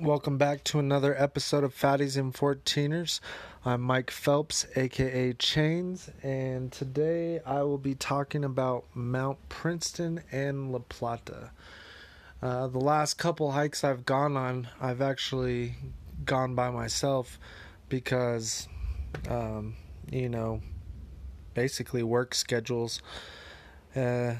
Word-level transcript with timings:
Welcome 0.00 0.38
back 0.38 0.64
to 0.64 0.78
another 0.78 1.14
episode 1.22 1.62
of 1.62 1.76
Fatties 1.76 2.16
and 2.16 2.32
14ers. 2.32 3.20
I'm 3.66 3.82
Mike 3.82 4.10
Phelps, 4.10 4.64
aka 4.74 5.34
Chains, 5.34 6.08
and 6.22 6.72
today 6.72 7.40
I 7.44 7.64
will 7.64 7.76
be 7.76 7.94
talking 7.94 8.42
about 8.42 8.84
Mount 8.94 9.36
Princeton 9.50 10.22
and 10.32 10.72
La 10.72 10.78
Plata. 10.78 11.50
Uh, 12.40 12.68
the 12.68 12.78
last 12.78 13.18
couple 13.18 13.52
hikes 13.52 13.84
I've 13.84 14.06
gone 14.06 14.38
on, 14.38 14.68
I've 14.80 15.02
actually 15.02 15.74
gone 16.24 16.54
by 16.54 16.70
myself 16.70 17.38
because, 17.90 18.68
um, 19.28 19.76
you 20.10 20.30
know, 20.30 20.62
basically 21.52 22.02
work 22.02 22.34
schedules. 22.34 23.02
Uh, 23.94 24.36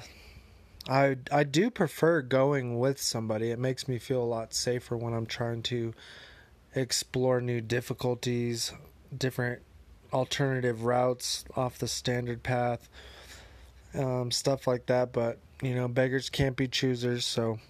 I 0.91 1.17
I 1.31 1.45
do 1.45 1.71
prefer 1.71 2.21
going 2.21 2.79
with 2.81 3.01
somebody. 3.01 3.53
It 3.53 3.61
makes 3.61 3.87
me 3.87 3.99
feel 3.99 4.23
a 4.23 4.25
lot 4.25 4.53
safer 4.53 4.97
when 4.97 5.15
I'm 5.15 5.27
trying 5.27 5.63
to 5.65 5.95
explore 6.75 7.41
new 7.41 7.61
difficulties, 7.61 8.73
different 9.17 9.63
alternative 10.13 10.83
routes 10.83 11.45
off 11.57 11.79
the 11.79 11.87
standard 11.87 12.43
path, 12.43 12.89
um, 13.95 14.33
stuff 14.33 14.67
like 14.67 14.87
that. 14.87 15.13
But 15.13 15.39
you 15.63 15.77
know, 15.77 15.87
beggars 15.87 16.29
can't 16.29 16.57
be 16.57 16.67
choosers. 16.67 17.25
So 17.25 17.61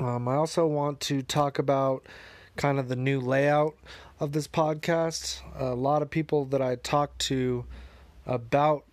um, 0.00 0.26
I 0.26 0.34
also 0.34 0.66
want 0.66 0.98
to 1.02 1.22
talk 1.22 1.60
about 1.60 2.04
kind 2.56 2.80
of 2.80 2.88
the 2.88 2.96
new 2.96 3.20
layout 3.20 3.76
of 4.18 4.32
this 4.32 4.48
podcast. 4.48 5.40
A 5.56 5.76
lot 5.76 6.02
of 6.02 6.10
people 6.10 6.44
that 6.46 6.60
I 6.60 6.74
talk 6.74 7.16
to 7.18 7.64
about 8.26 8.84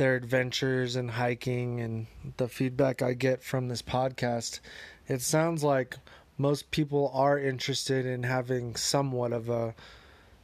their 0.00 0.16
adventures 0.16 0.96
and 0.96 1.10
hiking 1.10 1.78
and 1.78 2.06
the 2.38 2.48
feedback 2.48 3.02
I 3.02 3.12
get 3.12 3.42
from 3.42 3.68
this 3.68 3.82
podcast, 3.82 4.60
it 5.06 5.20
sounds 5.20 5.62
like 5.62 5.98
most 6.38 6.70
people 6.70 7.10
are 7.12 7.38
interested 7.38 8.06
in 8.06 8.22
having 8.22 8.76
somewhat 8.76 9.34
of 9.34 9.50
a 9.50 9.74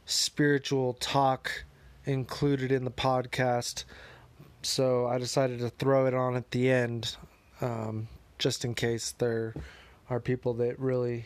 spiritual 0.05 0.93
talk 0.93 1.63
included 2.05 2.71
in 2.71 2.85
the 2.85 2.91
podcast. 2.91 3.83
So 4.61 5.07
I 5.07 5.17
decided 5.17 5.57
to 5.61 5.71
throw 5.71 6.05
it 6.05 6.13
on 6.13 6.35
at 6.35 6.51
the 6.51 6.69
end, 6.69 7.17
um, 7.59 8.09
just 8.37 8.63
in 8.63 8.75
case 8.75 9.15
there 9.17 9.55
are 10.07 10.19
people 10.19 10.53
that 10.53 10.77
really 10.77 11.25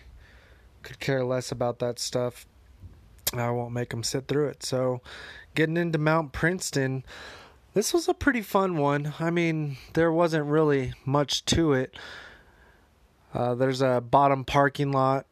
could 0.83 1.01
care 1.01 1.25
less 1.25 1.51
about 1.51 1.79
that 1.79 1.99
stuff. 1.99 2.45
I 3.33 3.49
won't 3.49 3.73
make 3.73 3.89
them 3.89 4.03
sit 4.03 4.29
through 4.29 4.47
it. 4.47 4.63
So, 4.63 5.01
getting 5.53 5.75
into 5.75 5.97
Mount 5.97 6.31
Princeton, 6.31 7.03
this 7.73 7.93
was 7.93 8.07
a 8.07 8.13
pretty 8.13 8.41
fun 8.41 8.77
one. 8.77 9.13
I 9.19 9.29
mean, 9.29 9.77
there 9.93 10.11
wasn't 10.11 10.45
really 10.45 10.93
much 11.05 11.45
to 11.45 11.73
it. 11.73 11.95
Uh, 13.33 13.55
there's 13.55 13.81
a 13.81 14.01
bottom 14.01 14.43
parking 14.43 14.91
lot 14.91 15.25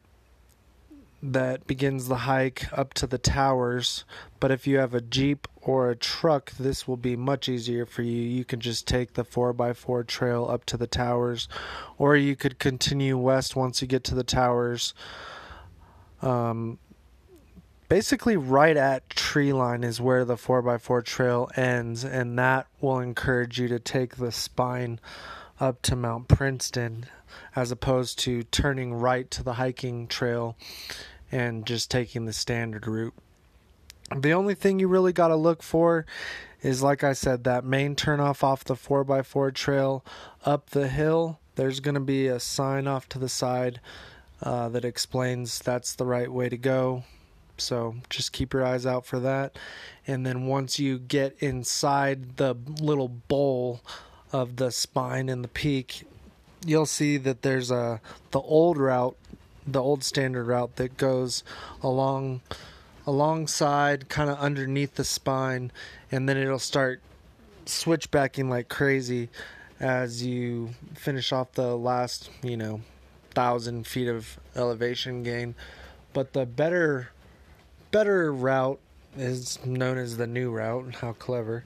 that 1.22 1.66
begins 1.66 2.08
the 2.08 2.16
hike 2.16 2.66
up 2.76 2.94
to 2.94 3.06
the 3.06 3.18
towers. 3.18 4.04
But 4.38 4.50
if 4.50 4.66
you 4.66 4.78
have 4.78 4.94
a 4.94 5.02
Jeep 5.02 5.46
or 5.60 5.90
a 5.90 5.96
truck, 5.96 6.52
this 6.52 6.88
will 6.88 6.96
be 6.96 7.14
much 7.14 7.48
easier 7.48 7.84
for 7.84 8.02
you. 8.02 8.22
You 8.22 8.44
can 8.44 8.60
just 8.60 8.88
take 8.88 9.12
the 9.12 9.24
4x4 9.24 10.06
trail 10.06 10.46
up 10.48 10.64
to 10.66 10.78
the 10.78 10.86
towers, 10.86 11.46
or 11.98 12.16
you 12.16 12.36
could 12.36 12.58
continue 12.58 13.18
west 13.18 13.54
once 13.54 13.82
you 13.82 13.88
get 13.88 14.04
to 14.04 14.14
the 14.14 14.24
towers. 14.24 14.94
Um, 16.22 16.78
basically 17.90 18.36
right 18.36 18.76
at 18.76 19.10
tree 19.10 19.52
line 19.52 19.82
is 19.82 20.00
where 20.00 20.24
the 20.24 20.36
4x4 20.36 21.04
trail 21.04 21.50
ends 21.56 22.04
and 22.04 22.38
that 22.38 22.68
will 22.80 23.00
encourage 23.00 23.58
you 23.58 23.66
to 23.66 23.80
take 23.80 24.16
the 24.16 24.30
spine 24.30 25.00
up 25.58 25.82
to 25.82 25.96
Mount 25.96 26.28
Princeton 26.28 27.06
as 27.56 27.72
opposed 27.72 28.16
to 28.20 28.44
turning 28.44 28.94
right 28.94 29.28
to 29.32 29.42
the 29.42 29.54
hiking 29.54 30.06
trail 30.06 30.56
and 31.32 31.66
just 31.66 31.90
taking 31.90 32.26
the 32.26 32.32
standard 32.32 32.86
route. 32.86 33.14
The 34.16 34.34
only 34.34 34.54
thing 34.54 34.78
you 34.78 34.86
really 34.86 35.12
got 35.12 35.28
to 35.28 35.36
look 35.36 35.60
for 35.60 36.06
is 36.62 36.84
like 36.84 37.02
I 37.02 37.12
said 37.12 37.42
that 37.42 37.64
main 37.64 37.96
turnoff 37.96 38.44
off 38.44 38.62
the 38.62 38.74
4x4 38.76 39.52
trail 39.52 40.04
up 40.44 40.70
the 40.70 40.86
hill. 40.86 41.40
There's 41.56 41.80
going 41.80 41.96
to 41.96 42.00
be 42.00 42.28
a 42.28 42.38
sign 42.38 42.86
off 42.86 43.08
to 43.08 43.18
the 43.18 43.28
side 43.28 43.80
uh, 44.44 44.68
that 44.68 44.84
explains 44.84 45.58
that's 45.58 45.96
the 45.96 46.06
right 46.06 46.30
way 46.30 46.48
to 46.48 46.56
go 46.56 47.02
so 47.60 47.96
just 48.08 48.32
keep 48.32 48.52
your 48.52 48.64
eyes 48.64 48.86
out 48.86 49.06
for 49.06 49.20
that. 49.20 49.58
And 50.06 50.26
then 50.26 50.46
once 50.46 50.78
you 50.78 50.98
get 50.98 51.36
inside 51.40 52.36
the 52.36 52.56
little 52.80 53.08
bowl 53.08 53.80
of 54.32 54.56
the 54.56 54.70
spine 54.70 55.28
and 55.28 55.44
the 55.44 55.48
peak, 55.48 56.04
you'll 56.64 56.86
see 56.86 57.16
that 57.18 57.42
there's 57.42 57.70
a 57.70 58.00
the 58.30 58.40
old 58.40 58.76
route, 58.76 59.16
the 59.66 59.82
old 59.82 60.04
standard 60.04 60.44
route 60.44 60.76
that 60.76 60.96
goes 60.96 61.44
along 61.82 62.40
alongside 63.06 64.08
kind 64.08 64.30
of 64.30 64.38
underneath 64.38 64.94
the 64.94 65.04
spine 65.04 65.72
and 66.12 66.28
then 66.28 66.36
it'll 66.36 66.58
start 66.58 67.00
switchbacking 67.66 68.48
like 68.48 68.68
crazy 68.68 69.28
as 69.78 70.22
you 70.22 70.70
finish 70.94 71.32
off 71.32 71.52
the 71.52 71.76
last, 71.76 72.30
you 72.42 72.56
know, 72.56 72.80
thousand 73.30 73.86
feet 73.86 74.08
of 74.08 74.38
elevation 74.54 75.22
gain. 75.22 75.54
But 76.12 76.32
the 76.32 76.44
better 76.44 77.10
better 77.90 78.32
route 78.32 78.80
is 79.16 79.64
known 79.64 79.98
as 79.98 80.16
the 80.16 80.26
new 80.26 80.50
route. 80.50 80.94
How 80.96 81.12
clever. 81.12 81.64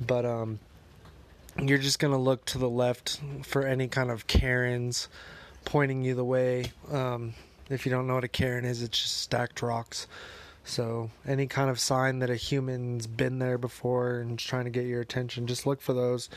But 0.00 0.24
um 0.24 0.58
you're 1.60 1.78
just 1.78 1.98
going 1.98 2.14
to 2.14 2.18
look 2.18 2.46
to 2.46 2.56
the 2.56 2.68
left 2.68 3.20
for 3.44 3.66
any 3.66 3.86
kind 3.86 4.10
of 4.10 4.26
cairns 4.26 5.08
pointing 5.64 6.02
you 6.02 6.14
the 6.14 6.24
way. 6.24 6.72
Um 6.90 7.34
if 7.70 7.86
you 7.86 7.92
don't 7.92 8.06
know 8.06 8.14
what 8.14 8.24
a 8.24 8.28
cairn 8.28 8.64
is, 8.64 8.82
it's 8.82 9.00
just 9.00 9.18
stacked 9.18 9.62
rocks. 9.62 10.06
So 10.64 11.10
any 11.26 11.46
kind 11.46 11.70
of 11.70 11.80
sign 11.80 12.20
that 12.20 12.30
a 12.30 12.36
human's 12.36 13.06
been 13.06 13.38
there 13.38 13.58
before 13.58 14.20
and 14.20 14.38
trying 14.38 14.64
to 14.64 14.70
get 14.70 14.86
your 14.86 15.00
attention, 15.00 15.46
just 15.46 15.66
look 15.66 15.80
for 15.80 15.92
those. 15.92 16.28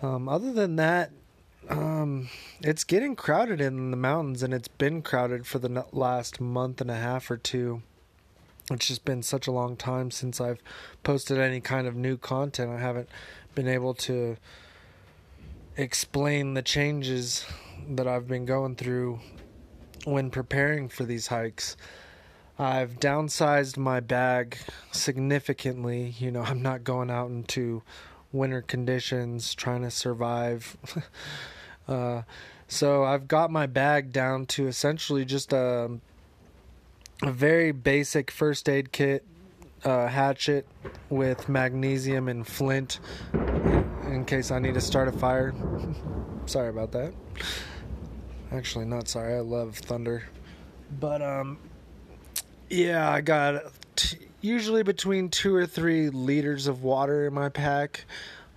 Um, 0.00 0.28
other 0.28 0.52
than 0.52 0.76
that, 0.76 1.10
um, 1.68 2.28
it's 2.60 2.82
getting 2.82 3.14
crowded 3.14 3.60
in 3.60 3.92
the 3.92 3.96
mountains, 3.96 4.42
and 4.42 4.52
it's 4.52 4.66
been 4.66 5.02
crowded 5.02 5.46
for 5.46 5.60
the 5.60 5.86
last 5.92 6.40
month 6.40 6.80
and 6.80 6.90
a 6.90 6.96
half 6.96 7.30
or 7.30 7.36
two 7.36 7.82
it's 8.74 8.88
just 8.88 9.04
been 9.04 9.22
such 9.22 9.46
a 9.46 9.52
long 9.52 9.76
time 9.76 10.10
since 10.10 10.40
I've 10.40 10.60
posted 11.02 11.38
any 11.38 11.60
kind 11.60 11.86
of 11.86 11.94
new 11.94 12.16
content. 12.16 12.70
I 12.70 12.78
haven't 12.78 13.08
been 13.54 13.68
able 13.68 13.94
to 13.94 14.36
explain 15.76 16.54
the 16.54 16.62
changes 16.62 17.44
that 17.88 18.06
I've 18.06 18.28
been 18.28 18.44
going 18.44 18.76
through 18.76 19.20
when 20.04 20.30
preparing 20.30 20.88
for 20.88 21.04
these 21.04 21.28
hikes. 21.28 21.76
I've 22.58 23.00
downsized 23.00 23.76
my 23.76 24.00
bag 24.00 24.58
significantly. 24.90 26.14
You 26.18 26.30
know, 26.30 26.42
I'm 26.42 26.62
not 26.62 26.84
going 26.84 27.10
out 27.10 27.30
into 27.30 27.82
winter 28.30 28.62
conditions 28.62 29.54
trying 29.54 29.82
to 29.82 29.90
survive. 29.90 30.76
uh, 31.88 32.22
so 32.68 33.04
I've 33.04 33.28
got 33.28 33.50
my 33.50 33.66
bag 33.66 34.12
down 34.12 34.46
to 34.46 34.66
essentially 34.66 35.24
just 35.24 35.52
a 35.52 35.98
a 37.22 37.30
very 37.30 37.72
basic 37.72 38.30
first 38.30 38.68
aid 38.68 38.92
kit, 38.92 39.24
uh, 39.84 40.08
hatchet 40.08 40.66
with 41.08 41.48
magnesium 41.48 42.28
and 42.28 42.46
flint 42.46 42.98
in 43.32 44.24
case 44.26 44.50
I 44.50 44.58
need 44.58 44.74
to 44.74 44.80
start 44.80 45.08
a 45.08 45.12
fire. 45.12 45.54
sorry 46.46 46.68
about 46.68 46.92
that. 46.92 47.12
Actually, 48.50 48.84
not 48.84 49.08
sorry. 49.08 49.34
I 49.34 49.40
love 49.40 49.76
thunder. 49.76 50.24
But, 51.00 51.22
um, 51.22 51.58
yeah, 52.68 53.08
I 53.08 53.20
got 53.20 53.72
t- 53.96 54.18
usually 54.40 54.82
between 54.82 55.30
two 55.30 55.54
or 55.54 55.66
three 55.66 56.10
liters 56.10 56.66
of 56.66 56.82
water 56.82 57.26
in 57.26 57.32
my 57.32 57.48
pack, 57.48 58.04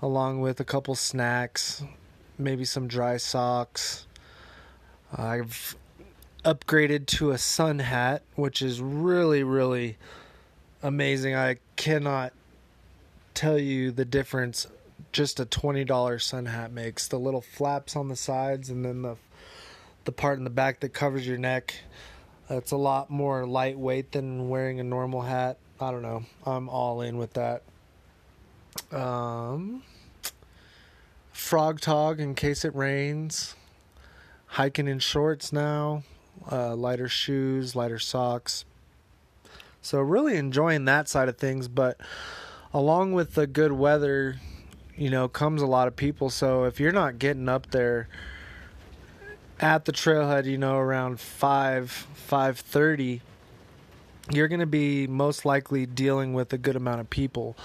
along 0.02 0.42
with 0.42 0.60
a 0.60 0.66
couple 0.66 0.96
snacks, 0.96 1.84
maybe 2.38 2.66
some 2.66 2.88
dry 2.88 3.18
socks. 3.18 4.08
I've 5.16 5.78
upgraded 6.46 7.08
to 7.08 7.32
a 7.32 7.38
sun 7.38 7.80
hat, 7.80 8.22
which 8.36 8.62
is 8.62 8.80
really, 8.80 9.44
really 9.44 9.98
amazing. 10.84 11.36
I 11.36 11.58
cannot 11.76 12.34
tell 13.34 13.58
you 13.58 13.92
the 13.92 14.06
difference 14.06 14.68
just 15.12 15.40
a 15.40 15.46
$20 15.46 16.22
sun 16.22 16.46
hat 16.46 16.72
makes. 16.72 17.08
The 17.08 17.18
little 17.18 17.42
flaps 17.42 17.96
on 17.96 18.08
the 18.08 18.16
sides 18.16 18.70
and 18.70 18.86
then 18.86 19.02
the 19.02 19.18
the 20.06 20.12
part 20.12 20.38
in 20.38 20.44
the 20.44 20.52
back 20.52 20.82
that 20.82 20.90
covers 20.90 21.26
your 21.28 21.40
neck. 21.40 21.74
It's 22.48 22.72
a 22.72 22.78
lot 22.78 23.10
more 23.10 23.48
lightweight 23.48 24.12
than 24.12 24.50
wearing 24.50 24.80
a 24.80 24.84
normal 24.84 25.24
hat. 25.24 25.58
I 25.82 25.90
don't 25.90 26.04
know. 26.04 26.26
I'm 26.46 26.70
all 26.70 27.02
in 27.02 27.18
with 27.18 27.34
that. 27.34 27.64
Um, 28.92 29.82
frog 31.32 31.82
tog 31.82 32.20
in 32.20 32.36
case 32.36 32.64
it 32.64 32.76
rains. 32.76 33.56
Hiking 34.46 34.88
in 34.88 35.00
shorts 35.00 35.52
now 35.52 36.04
uh, 36.52 36.76
lighter 36.76 37.08
shoes, 37.08 37.76
lighter 37.76 38.00
socks. 38.00 38.66
So, 39.82 40.00
really 40.00 40.36
enjoying 40.38 40.86
that 40.86 41.08
side 41.08 41.30
of 41.30 41.38
things. 41.38 41.68
But 41.68 42.00
along 42.74 43.14
with 43.14 43.36
the 43.36 43.48
good 43.48 43.72
weather, 43.72 44.38
you 44.96 45.10
know, 45.10 45.28
comes 45.28 45.62
a 45.62 45.68
lot 45.68 45.88
of 45.88 45.96
people. 45.96 46.30
So, 46.30 46.64
if 46.64 46.80
you're 46.80 46.92
not 46.92 47.20
getting 47.20 47.50
up 47.50 47.72
there 47.72 48.08
at 49.60 49.86
the 49.86 49.92
trailhead, 49.92 50.46
you 50.46 50.58
know, 50.58 50.78
around 50.78 51.20
5 51.20 52.08
5:30, 52.30 53.22
you're 54.32 54.48
going 54.48 54.60
to 54.60 54.66
be 54.66 55.08
most 55.08 55.46
likely 55.46 55.86
dealing 55.86 56.34
with 56.34 56.52
a 56.52 56.58
good 56.58 56.76
amount 56.76 57.00
of 57.00 57.10
people. 57.10 57.56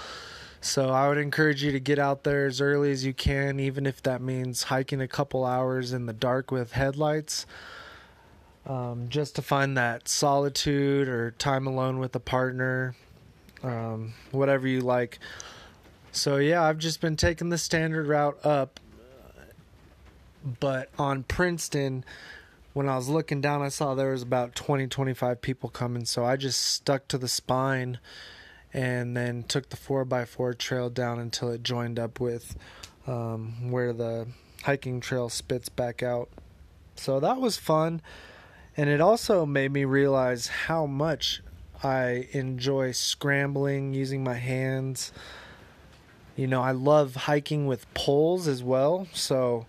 So 0.63 0.89
I 0.89 1.09
would 1.09 1.17
encourage 1.17 1.63
you 1.63 1.71
to 1.71 1.79
get 1.79 1.97
out 1.97 2.23
there 2.23 2.45
as 2.45 2.61
early 2.61 2.91
as 2.91 3.03
you 3.03 3.13
can, 3.13 3.59
even 3.59 3.87
if 3.87 4.03
that 4.03 4.21
means 4.21 4.63
hiking 4.63 5.01
a 5.01 5.07
couple 5.07 5.43
hours 5.43 5.91
in 5.91 6.05
the 6.05 6.13
dark 6.13 6.51
with 6.51 6.73
headlights, 6.73 7.47
um, 8.65 9.07
just 9.09 9.35
to 9.35 9.41
find 9.41 9.77
that 9.77 10.07
solitude 10.07 11.07
or 11.07 11.31
time 11.31 11.67
alone 11.67 11.99
with 11.99 12.15
a 12.15 12.19
partner, 12.19 12.95
um, 13.63 14.13
whatever 14.31 14.67
you 14.67 14.81
like. 14.81 15.19
So 16.11 16.37
yeah, 16.37 16.63
I've 16.63 16.77
just 16.77 17.01
been 17.01 17.15
taking 17.15 17.49
the 17.49 17.57
standard 17.57 18.07
route 18.07 18.45
up, 18.45 18.79
but 20.59 20.89
on 20.97 21.23
Princeton. 21.23 22.03
When 22.73 22.87
I 22.87 22.95
was 22.95 23.09
looking 23.09 23.41
down, 23.41 23.61
I 23.61 23.67
saw 23.67 23.95
there 23.95 24.11
was 24.11 24.21
about 24.21 24.55
20, 24.55 24.87
25 24.87 25.41
people 25.41 25.67
coming, 25.67 26.05
so 26.05 26.23
I 26.23 26.37
just 26.37 26.61
stuck 26.61 27.05
to 27.09 27.17
the 27.17 27.27
spine 27.27 27.99
and 28.73 29.15
then 29.15 29.43
took 29.43 29.69
the 29.69 29.75
4x4 29.75 30.57
trail 30.57 30.89
down 30.89 31.19
until 31.19 31.49
it 31.49 31.63
joined 31.63 31.99
up 31.99 32.21
with 32.21 32.55
um, 33.07 33.71
where 33.71 33.93
the 33.93 34.27
hiking 34.63 35.01
trail 35.01 35.29
spits 35.29 35.69
back 35.69 36.01
out. 36.03 36.29
So 36.95 37.19
that 37.19 37.37
was 37.41 37.57
fun. 37.57 38.01
And 38.77 38.89
it 38.89 39.01
also 39.01 39.45
made 39.45 39.71
me 39.71 39.85
realize 39.85 40.47
how 40.47 40.85
much 40.85 41.41
I 41.83 42.27
enjoy 42.31 42.91
scrambling 42.91 43.93
using 43.93 44.23
my 44.23 44.35
hands. 44.35 45.11
You 46.35 46.47
know, 46.47 46.61
I 46.61 46.71
love 46.71 47.15
hiking 47.15 47.67
with 47.67 47.91
poles 47.93 48.47
as 48.47 48.63
well. 48.63 49.07
So 49.13 49.65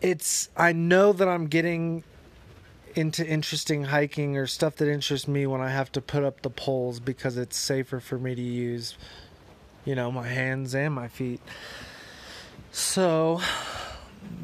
it's, 0.00 0.48
I 0.56 0.72
know 0.72 1.12
that 1.12 1.28
I'm 1.28 1.46
getting 1.46 2.04
into 2.94 3.26
interesting 3.26 3.84
hiking 3.84 4.36
or 4.36 4.46
stuff 4.46 4.76
that 4.76 4.88
interests 4.88 5.28
me 5.28 5.46
when 5.46 5.60
I 5.60 5.70
have 5.70 5.92
to 5.92 6.00
put 6.00 6.24
up 6.24 6.42
the 6.42 6.50
poles 6.50 7.00
because 7.00 7.36
it's 7.36 7.56
safer 7.56 8.00
for 8.00 8.18
me 8.18 8.34
to 8.34 8.42
use, 8.42 8.96
you 9.84 9.94
know, 9.94 10.10
my 10.10 10.26
hands 10.26 10.74
and 10.74 10.94
my 10.94 11.08
feet. 11.08 11.40
So, 12.72 13.40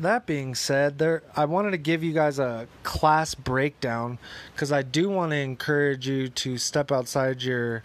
that 0.02 0.26
being 0.26 0.54
said, 0.54 0.98
there 0.98 1.22
I 1.34 1.44
wanted 1.44 1.72
to 1.72 1.78
give 1.78 2.02
you 2.02 2.12
guys 2.12 2.38
a 2.38 2.68
class 2.82 3.34
breakdown 3.34 4.18
cuz 4.56 4.72
I 4.72 4.82
do 4.82 5.08
want 5.08 5.32
to 5.32 5.36
encourage 5.36 6.08
you 6.08 6.28
to 6.28 6.58
step 6.58 6.92
outside 6.92 7.42
your 7.42 7.82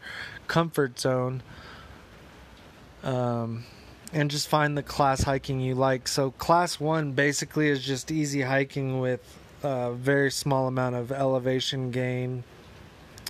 comfort 0.47 0.99
zone. 0.99 1.43
Um 3.03 3.65
and 4.13 4.29
just 4.29 4.47
find 4.47 4.77
the 4.77 4.83
class 4.83 5.23
hiking 5.23 5.61
you 5.61 5.73
like. 5.73 6.07
So 6.07 6.31
class 6.31 6.79
1 6.79 7.13
basically 7.13 7.69
is 7.69 7.81
just 7.81 8.11
easy 8.11 8.41
hiking 8.41 8.99
with 8.99 9.21
a 9.63 9.93
very 9.93 10.31
small 10.31 10.67
amount 10.67 10.95
of 10.95 11.11
elevation 11.11 11.91
gain 11.91 12.43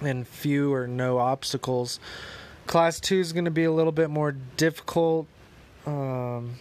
and 0.02 0.28
few 0.28 0.74
or 0.74 0.88
no 0.88 1.20
obstacles. 1.20 2.00
Class 2.68 3.00
2 3.00 3.20
is 3.20 3.34
going 3.34 3.46
to 3.46 3.52
be 3.52 3.64
a 3.64 3.72
little 3.72 3.92
bit 3.92 4.10
more 4.10 4.32
difficult. 4.32 5.28
Um, 5.86 6.56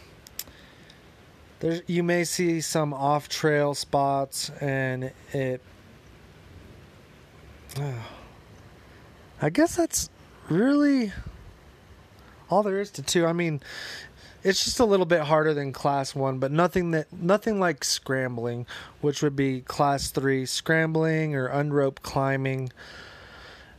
there, 1.60 1.80
you 1.86 2.02
may 2.02 2.24
see 2.24 2.60
some 2.60 2.92
off 2.92 3.28
trail 3.28 3.74
spots, 3.74 4.50
and 4.60 5.12
it. 5.32 5.62
I 9.42 9.48
guess 9.48 9.76
that's 9.76 10.10
really 10.50 11.12
all 12.50 12.62
there 12.62 12.80
is 12.80 12.90
to 12.92 13.02
two. 13.02 13.26
I 13.26 13.32
mean, 13.32 13.62
it's 14.42 14.64
just 14.64 14.80
a 14.80 14.84
little 14.84 15.06
bit 15.06 15.20
harder 15.20 15.52
than 15.52 15.72
class 15.72 16.14
1 16.14 16.38
but 16.38 16.50
nothing 16.50 16.92
that 16.92 17.12
nothing 17.12 17.60
like 17.60 17.84
scrambling 17.84 18.66
which 19.00 19.22
would 19.22 19.36
be 19.36 19.60
class 19.60 20.10
3 20.10 20.46
scrambling 20.46 21.34
or 21.34 21.46
unrope 21.46 22.00
climbing 22.02 22.72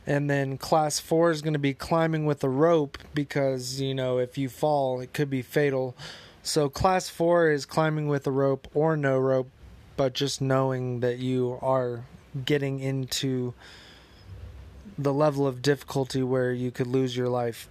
and 0.06 0.28
then 0.30 0.58
class 0.58 1.00
4 1.00 1.30
is 1.30 1.42
going 1.42 1.52
to 1.52 1.58
be 1.58 1.74
climbing 1.74 2.26
with 2.26 2.44
a 2.44 2.48
rope 2.48 2.98
because 3.14 3.80
you 3.80 3.94
know 3.94 4.18
if 4.18 4.38
you 4.38 4.48
fall 4.48 5.00
it 5.00 5.12
could 5.12 5.30
be 5.30 5.42
fatal 5.42 5.96
so 6.42 6.68
class 6.68 7.08
4 7.08 7.50
is 7.50 7.66
climbing 7.66 8.08
with 8.08 8.26
a 8.26 8.30
rope 8.30 8.68
or 8.74 8.96
no 8.96 9.18
rope 9.18 9.48
but 9.96 10.12
just 10.12 10.40
knowing 10.40 11.00
that 11.00 11.18
you 11.18 11.58
are 11.62 12.04
getting 12.44 12.80
into 12.80 13.54
the 14.98 15.12
level 15.12 15.46
of 15.46 15.62
difficulty 15.62 16.22
where 16.22 16.52
you 16.52 16.70
could 16.70 16.86
lose 16.86 17.16
your 17.16 17.28
life 17.28 17.68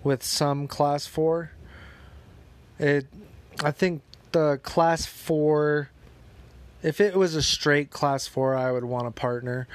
with 0.03 0.21
some 0.21 0.67
class 0.67 1.07
four 1.07 1.51
it, 2.81 3.05
I 3.63 3.71
think 3.71 4.01
the 4.31 4.59
class 4.63 5.05
four. 5.05 5.89
If 6.83 6.99
it 6.99 7.15
was 7.15 7.35
a 7.35 7.43
straight 7.43 7.91
class 7.91 8.25
four, 8.25 8.55
I 8.55 8.71
would 8.71 8.83
want 8.83 9.05
a 9.05 9.11
partner, 9.11 9.67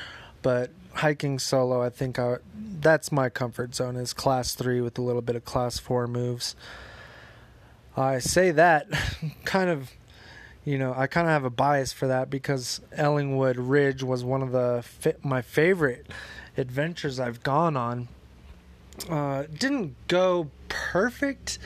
but 0.43 0.71
hiking 0.95 1.39
solo, 1.39 1.81
I 1.81 1.89
think 1.89 2.19
I, 2.19 2.39
that's 2.81 3.13
my 3.13 3.29
comfort 3.29 3.77
zone 3.77 3.95
is 3.97 4.13
class 4.13 4.55
three 4.57 4.81
with 4.81 4.99
a 4.99 5.03
little 5.03 5.23
bit 5.23 5.37
of 5.37 5.45
class 5.45 5.79
four 5.79 6.09
moves. 6.09 6.57
I 7.97 8.19
say 8.19 8.51
that 8.51 8.89
kind 9.45 9.71
of, 9.71 9.93
you 10.65 10.79
know, 10.79 10.93
I 10.97 11.07
kind 11.07 11.29
of 11.29 11.33
have 11.33 11.45
a 11.45 11.51
bias 11.51 11.93
for 11.93 12.09
that 12.09 12.29
because 12.29 12.81
Ellingwood 12.97 13.55
Ridge 13.57 14.03
was 14.03 14.25
one 14.25 14.43
of 14.43 14.51
the 14.51 14.85
my 15.23 15.43
favorite 15.43 16.09
adventures 16.57 17.21
I've 17.21 17.45
gone 17.45 17.77
on. 17.77 18.09
Uh, 19.09 19.45
didn't 19.57 19.95
go 20.09 20.51
perfect 20.69 21.61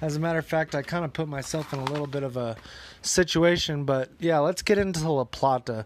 as 0.00 0.16
a 0.16 0.20
matter 0.20 0.38
of 0.38 0.46
fact, 0.46 0.74
I 0.74 0.82
kind 0.82 1.04
of 1.04 1.12
put 1.12 1.28
myself 1.28 1.72
in 1.72 1.78
a 1.78 1.84
little 1.84 2.06
bit 2.06 2.22
of 2.22 2.36
a 2.36 2.56
situation, 3.02 3.84
but 3.84 4.10
yeah, 4.18 4.38
let's 4.38 4.62
get 4.62 4.78
into 4.78 5.10
La 5.10 5.24
Plata. 5.24 5.84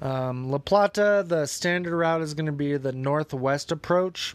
Um, 0.00 0.50
La 0.50 0.58
Plata, 0.58 1.24
the 1.26 1.46
standard 1.46 1.96
route 1.96 2.20
is 2.20 2.34
going 2.34 2.46
to 2.46 2.52
be 2.52 2.76
the 2.76 2.92
northwest 2.92 3.72
approach, 3.72 4.34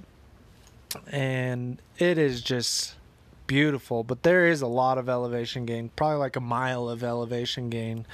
and 1.12 1.82
it 1.98 2.18
is 2.18 2.42
just 2.42 2.96
beautiful, 3.48 4.04
but 4.04 4.24
there 4.24 4.48
is 4.48 4.62
a 4.62 4.68
lot 4.68 4.98
of 4.98 5.10
elevation 5.10 5.65
gain, 5.65 5.89
probably 5.96 6.18
like 6.18 6.36
a 6.36 6.42
mile 6.42 6.88
of 6.88 7.04
elevation 7.04 7.70
gain. 7.70 8.06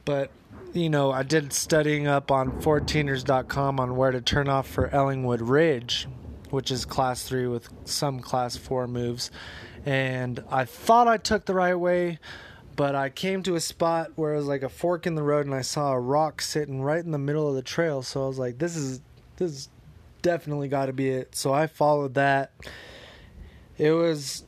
but 0.04 0.30
you 0.72 0.90
know, 0.90 1.12
I 1.12 1.22
did 1.22 1.52
studying 1.52 2.06
up 2.06 2.30
on 2.30 2.60
14ers.com 2.60 3.78
on 3.78 3.96
where 3.96 4.10
to 4.10 4.20
turn 4.20 4.48
off 4.48 4.66
for 4.66 4.88
Ellingwood 4.88 5.38
Ridge, 5.40 6.08
which 6.54 6.70
is 6.70 6.84
class 6.84 7.24
three 7.24 7.46
with 7.46 7.68
some 7.84 8.20
class 8.20 8.56
four 8.56 8.86
moves. 8.86 9.30
And 9.84 10.42
I 10.50 10.64
thought 10.64 11.08
I 11.08 11.16
took 11.16 11.44
the 11.44 11.54
right 11.54 11.74
way, 11.74 12.20
but 12.76 12.94
I 12.94 13.10
came 13.10 13.42
to 13.42 13.56
a 13.56 13.60
spot 13.60 14.12
where 14.14 14.34
it 14.34 14.36
was 14.38 14.46
like 14.46 14.62
a 14.62 14.68
fork 14.68 15.06
in 15.06 15.16
the 15.16 15.22
road, 15.22 15.46
and 15.46 15.54
I 15.54 15.62
saw 15.62 15.92
a 15.92 16.00
rock 16.00 16.40
sitting 16.40 16.80
right 16.80 17.04
in 17.04 17.10
the 17.10 17.18
middle 17.18 17.48
of 17.48 17.54
the 17.54 17.62
trail. 17.62 18.02
So 18.02 18.24
I 18.24 18.28
was 18.28 18.38
like, 18.38 18.58
"This 18.58 18.76
is 18.76 19.00
this 19.36 19.50
is 19.50 19.68
definitely 20.22 20.68
got 20.68 20.86
to 20.86 20.92
be 20.92 21.10
it." 21.10 21.34
So 21.34 21.52
I 21.52 21.66
followed 21.66 22.14
that. 22.14 22.52
It 23.76 23.90
was, 23.90 24.44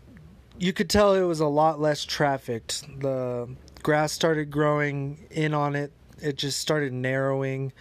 you 0.57 0.73
could 0.73 0.89
tell 0.89 1.15
it 1.15 1.23
was 1.23 1.41
a 1.41 1.47
lot 1.49 1.81
less 1.81 2.05
trafficked. 2.05 3.01
The 3.01 3.49
grass 3.83 4.13
started 4.13 4.53
growing 4.53 5.27
in 5.31 5.53
on 5.53 5.75
it. 5.75 5.91
It 6.23 6.39
just 6.39 6.61
started 6.61 6.93
narrowing. 6.93 7.73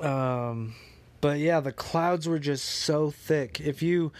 Um, 0.00 0.74
but 1.22 1.38
yeah, 1.38 1.60
the 1.60 1.72
clouds 1.72 2.28
were 2.28 2.40
just 2.40 2.66
so 2.66 3.10
thick. 3.10 3.60
If 3.60 3.80
you 3.80 4.12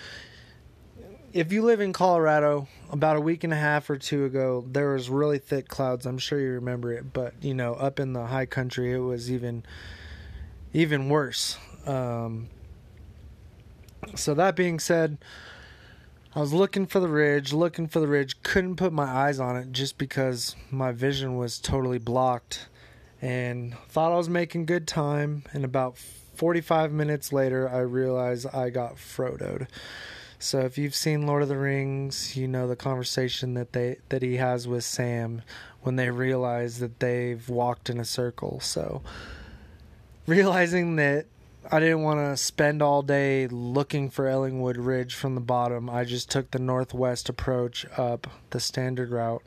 if 1.33 1.53
you 1.53 1.63
live 1.63 1.81
in 1.81 1.93
Colorado, 1.93 2.69
about 2.91 3.17
a 3.17 3.21
week 3.21 3.43
and 3.43 3.53
a 3.53 3.57
half 3.57 3.91
or 3.91 3.97
two 3.97 4.25
ago, 4.25 4.65
there 4.71 4.93
was 4.93 5.11
really 5.11 5.39
thick 5.39 5.67
clouds. 5.67 6.07
I'm 6.07 6.19
sure 6.19 6.39
you 6.39 6.53
remember 6.53 6.93
it, 6.93 7.13
but 7.13 7.35
you 7.43 7.55
know, 7.55 7.75
up 7.75 7.99
in 7.99 8.13
the 8.13 8.27
high 8.27 8.47
country, 8.47 8.93
it 8.93 8.99
was 8.99 9.31
even 9.31 9.65
even 10.73 11.09
worse. 11.09 11.59
Um, 11.87 12.49
so 14.15 14.33
that 14.35 14.55
being 14.55 14.79
said, 14.79 15.19
I 16.37 16.41
was 16.41 16.53
looking 16.53 16.87
for 16.87 17.01
the 17.01 17.09
ridge, 17.09 17.53
looking 17.53 17.89
for 17.89 17.99
the 17.99 18.07
ridge, 18.07 18.41
couldn't 18.45 18.77
put 18.77 18.93
my 18.93 19.05
eyes 19.07 19.41
on 19.41 19.57
it 19.57 19.73
just 19.73 19.99
because 19.99 20.55
my 20.71 20.93
vision 20.93 21.37
was 21.37 21.59
totally 21.59 21.99
blocked, 21.99 22.69
and 23.21 23.75
thought 23.89 24.13
I 24.13 24.17
was 24.17 24.29
making 24.29 24.67
good 24.67 24.87
time. 24.87 25.43
And 25.53 25.65
about 25.65 25.97
45 26.43 26.91
minutes 26.91 27.33
later, 27.33 27.69
I 27.69 27.79
realized 27.83 28.53
I 28.53 28.71
got 28.71 28.97
Frodoed. 28.97 29.69
So 30.41 30.59
if 30.59 30.77
you've 30.77 30.93
seen 30.93 31.25
Lord 31.25 31.45
of 31.45 31.49
the 31.49 31.57
Rings, 31.57 32.37
you 32.37 32.49
know 32.49 32.67
the 32.67 32.75
conversation 32.75 33.55
that 33.55 33.75
they 33.75 33.99
that 34.09 34.23
he 34.23 34.39
has 34.39 34.67
with 34.67 34.83
Sam 34.83 35.43
when 35.83 35.95
they 35.95 36.11
realize 36.11 36.81
that 36.81 36.99
they've 36.99 37.49
walked 37.49 37.89
in 37.89 38.01
a 38.01 38.05
circle. 38.05 38.59
So 38.59 39.03
realizing 40.27 40.97
that 40.97 41.27
I 41.71 41.79
didn't 41.79 42.03
want 42.03 42.19
to 42.19 42.37
spend 42.37 42.83
all 42.83 43.03
day 43.03 43.47
looking 43.47 44.11
for 44.11 44.25
Ellingwood 44.25 44.85
Ridge 44.85 45.15
from 45.15 45.37
the 45.37 45.41
bottom, 45.41 45.89
I 45.89 46.03
just 46.03 46.29
took 46.29 46.51
the 46.51 46.59
northwest 46.59 47.29
approach 47.29 47.87
up 47.97 48.27
the 48.51 48.59
standard 48.59 49.13
route. 49.13 49.45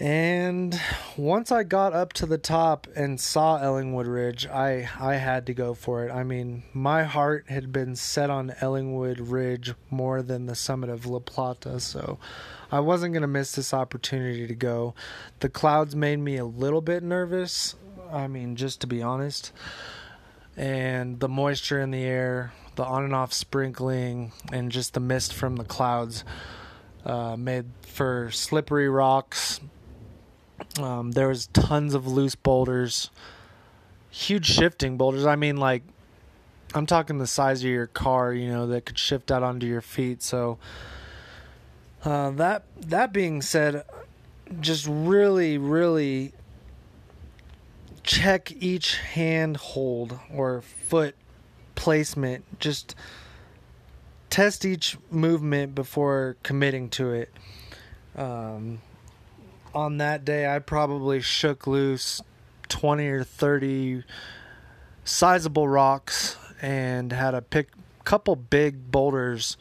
And 0.00 0.80
once 1.18 1.52
I 1.52 1.62
got 1.62 1.92
up 1.92 2.14
to 2.14 2.26
the 2.26 2.38
top 2.38 2.86
and 2.96 3.20
saw 3.20 3.58
Ellingwood 3.58 4.06
Ridge, 4.06 4.46
I, 4.46 4.88
I 4.98 5.16
had 5.16 5.44
to 5.46 5.52
go 5.52 5.74
for 5.74 6.06
it. 6.06 6.10
I 6.10 6.24
mean, 6.24 6.62
my 6.72 7.04
heart 7.04 7.44
had 7.50 7.70
been 7.70 7.94
set 7.96 8.30
on 8.30 8.54
Ellingwood 8.62 9.18
Ridge 9.20 9.74
more 9.90 10.22
than 10.22 10.46
the 10.46 10.54
summit 10.54 10.88
of 10.88 11.04
La 11.04 11.18
Plata, 11.18 11.80
so 11.80 12.18
I 12.72 12.80
wasn't 12.80 13.12
going 13.12 13.20
to 13.20 13.28
miss 13.28 13.52
this 13.52 13.74
opportunity 13.74 14.46
to 14.46 14.54
go. 14.54 14.94
The 15.40 15.50
clouds 15.50 15.94
made 15.94 16.18
me 16.18 16.38
a 16.38 16.46
little 16.46 16.80
bit 16.80 17.02
nervous. 17.02 17.74
I 18.10 18.26
mean, 18.26 18.56
just 18.56 18.80
to 18.80 18.86
be 18.86 19.02
honest. 19.02 19.52
And 20.56 21.20
the 21.20 21.28
moisture 21.28 21.78
in 21.78 21.90
the 21.90 22.04
air, 22.04 22.54
the 22.74 22.84
on 22.84 23.04
and 23.04 23.14
off 23.14 23.34
sprinkling, 23.34 24.32
and 24.50 24.72
just 24.72 24.94
the 24.94 25.00
mist 25.00 25.34
from 25.34 25.56
the 25.56 25.64
clouds 25.64 26.24
uh, 27.04 27.36
made 27.36 27.66
for 27.82 28.30
slippery 28.30 28.88
rocks, 28.88 29.60
um, 30.78 31.12
there 31.12 31.28
was 31.28 31.46
tons 31.48 31.94
of 31.94 32.06
loose 32.06 32.34
boulders, 32.34 33.10
huge 34.10 34.46
shifting 34.46 34.96
boulders. 34.96 35.26
I 35.26 35.36
mean, 35.36 35.56
like 35.56 35.82
I'm 36.74 36.86
talking 36.86 37.18
the 37.18 37.26
size 37.26 37.62
of 37.62 37.70
your 37.70 37.86
car, 37.88 38.32
you 38.32 38.48
know, 38.48 38.66
that 38.68 38.86
could 38.86 38.98
shift 38.98 39.30
out 39.30 39.42
onto 39.42 39.66
your 39.66 39.80
feet. 39.80 40.22
So 40.22 40.58
uh, 42.04 42.30
that 42.32 42.64
that 42.80 43.12
being 43.12 43.42
said, 43.42 43.84
just 44.60 44.86
really, 44.88 45.58
really 45.58 46.32
check 48.02 48.52
each 48.52 48.96
hand 48.98 49.56
hold 49.56 50.18
or 50.32 50.62
foot 50.62 51.14
placement. 51.74 52.44
Just 52.58 52.94
test 54.28 54.64
each 54.64 54.96
movement 55.10 55.74
before 55.74 56.36
committing 56.42 56.88
to 56.90 57.12
it. 57.12 57.32
Um, 58.16 58.80
on 59.74 59.98
that 59.98 60.24
day, 60.24 60.52
I 60.52 60.58
probably 60.58 61.20
shook 61.20 61.66
loose 61.66 62.20
20 62.68 63.06
or 63.08 63.24
30 63.24 64.04
sizable 65.04 65.68
rocks 65.68 66.36
and 66.62 67.12
had 67.12 67.34
a 67.34 67.42
pick 67.42 67.70
couple 68.04 68.34
big 68.34 68.90
boulders 68.90 69.56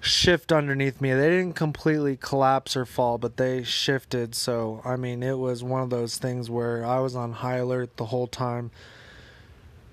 shift 0.00 0.52
underneath 0.52 1.00
me. 1.00 1.12
They 1.12 1.30
didn't 1.30 1.54
completely 1.54 2.16
collapse 2.16 2.76
or 2.76 2.84
fall, 2.84 3.18
but 3.18 3.36
they 3.36 3.62
shifted. 3.62 4.34
So, 4.34 4.80
I 4.84 4.96
mean, 4.96 5.22
it 5.22 5.38
was 5.38 5.62
one 5.62 5.82
of 5.82 5.90
those 5.90 6.16
things 6.16 6.50
where 6.50 6.84
I 6.84 6.98
was 7.00 7.14
on 7.14 7.32
high 7.32 7.56
alert 7.56 7.96
the 7.96 8.06
whole 8.06 8.26
time. 8.26 8.70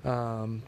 Um, 0.04 0.64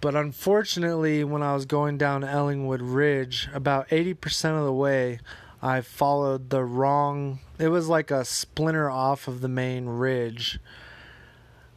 but 0.00 0.14
unfortunately, 0.14 1.24
when 1.24 1.42
I 1.42 1.54
was 1.54 1.64
going 1.64 1.96
down 1.96 2.22
Ellingwood 2.22 2.80
Ridge, 2.82 3.48
about 3.54 3.88
80% 3.88 4.58
of 4.58 4.64
the 4.64 4.72
way, 4.72 5.20
I 5.62 5.80
followed 5.80 6.50
the 6.50 6.64
wrong. 6.64 7.38
It 7.58 7.68
was 7.68 7.88
like 7.88 8.10
a 8.10 8.24
splinter 8.24 8.90
off 8.90 9.28
of 9.28 9.40
the 9.40 9.48
main 9.48 9.86
ridge, 9.86 10.58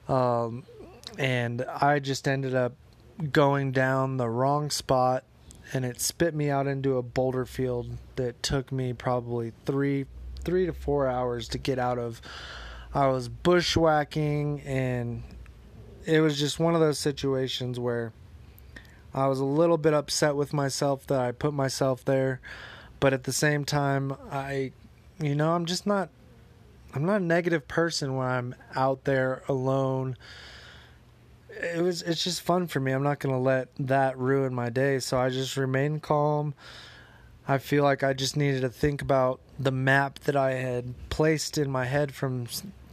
um, 0.07 0.63
and 1.19 1.61
I 1.61 1.99
just 1.99 2.27
ended 2.27 2.55
up 2.55 2.73
going 3.31 3.71
down 3.71 4.17
the 4.17 4.27
wrong 4.27 4.71
spot, 4.71 5.23
and 5.71 5.85
it 5.85 6.01
spit 6.01 6.33
me 6.33 6.49
out 6.49 6.65
into 6.65 6.97
a 6.97 7.03
boulder 7.03 7.45
field 7.45 7.91
that 8.15 8.41
took 8.41 8.71
me 8.71 8.91
probably 8.93 9.53
three, 9.65 10.07
three 10.43 10.65
to 10.65 10.73
four 10.73 11.07
hours 11.07 11.47
to 11.49 11.59
get 11.59 11.77
out 11.77 11.99
of. 11.99 12.21
I 12.91 13.07
was 13.07 13.29
bushwhacking, 13.29 14.61
and 14.61 15.21
it 16.07 16.21
was 16.21 16.39
just 16.39 16.59
one 16.59 16.73
of 16.73 16.81
those 16.81 16.97
situations 16.97 17.79
where 17.79 18.13
I 19.13 19.27
was 19.27 19.39
a 19.39 19.45
little 19.45 19.77
bit 19.77 19.93
upset 19.93 20.35
with 20.35 20.53
myself 20.53 21.05
that 21.05 21.21
I 21.21 21.31
put 21.31 21.53
myself 21.53 22.03
there 22.03 22.41
but 23.05 23.13
at 23.13 23.25
the 23.25 23.31
same 23.31 23.63
time 23.63 24.17
i 24.31 24.71
you 25.21 25.35
know 25.35 25.51
i'm 25.51 25.67
just 25.67 25.85
not 25.85 26.09
i'm 26.95 27.05
not 27.05 27.21
a 27.21 27.23
negative 27.23 27.67
person 27.67 28.15
when 28.15 28.25
i'm 28.25 28.55
out 28.75 29.03
there 29.03 29.43
alone. 29.47 30.17
It 31.49 31.83
was 31.83 32.01
it's 32.01 32.23
just 32.23 32.41
fun 32.41 32.65
for 32.65 32.79
me. 32.79 32.91
I'm 32.93 33.03
not 33.03 33.19
going 33.19 33.35
to 33.35 33.39
let 33.39 33.67
that 33.77 34.17
ruin 34.17 34.55
my 34.55 34.71
day. 34.71 34.97
So 34.97 35.19
i 35.19 35.29
just 35.29 35.55
remain 35.55 35.99
calm. 35.99 36.55
I 37.47 37.59
feel 37.59 37.83
like 37.83 38.01
i 38.01 38.11
just 38.13 38.35
needed 38.35 38.61
to 38.61 38.69
think 38.69 39.03
about 39.03 39.39
the 39.59 39.71
map 39.71 40.17
that 40.21 40.35
i 40.35 40.53
had 40.53 40.95
placed 41.09 41.59
in 41.59 41.69
my 41.69 41.85
head 41.85 42.11
from 42.11 42.47